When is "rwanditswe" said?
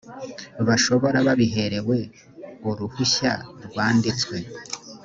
3.65-4.35